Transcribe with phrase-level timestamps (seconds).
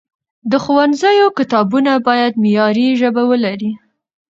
[0.51, 3.71] د ښوونځیو کتابونه باید معیاري ژبه ولري.